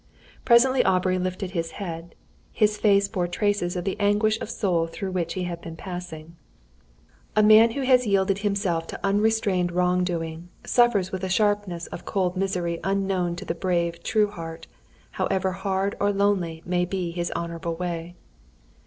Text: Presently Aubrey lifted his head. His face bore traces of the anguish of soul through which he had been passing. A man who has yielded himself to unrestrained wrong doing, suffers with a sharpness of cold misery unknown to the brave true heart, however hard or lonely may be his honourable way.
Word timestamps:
Presently 0.45 0.83
Aubrey 0.83 1.19
lifted 1.19 1.51
his 1.51 1.73
head. 1.77 2.15
His 2.51 2.75
face 2.75 3.07
bore 3.07 3.27
traces 3.27 3.75
of 3.75 3.83
the 3.83 3.99
anguish 3.99 4.41
of 4.41 4.49
soul 4.49 4.87
through 4.87 5.11
which 5.11 5.35
he 5.35 5.43
had 5.43 5.61
been 5.61 5.75
passing. 5.75 6.35
A 7.35 7.43
man 7.43 7.73
who 7.73 7.81
has 7.81 8.07
yielded 8.07 8.39
himself 8.39 8.87
to 8.87 8.99
unrestrained 9.05 9.71
wrong 9.71 10.03
doing, 10.03 10.49
suffers 10.65 11.11
with 11.11 11.23
a 11.23 11.29
sharpness 11.29 11.85
of 11.85 12.03
cold 12.03 12.35
misery 12.35 12.79
unknown 12.83 13.35
to 13.35 13.45
the 13.45 13.53
brave 13.53 14.01
true 14.01 14.31
heart, 14.31 14.65
however 15.11 15.51
hard 15.51 15.95
or 15.99 16.11
lonely 16.11 16.63
may 16.65 16.83
be 16.83 17.11
his 17.11 17.31
honourable 17.35 17.75
way. 17.75 18.15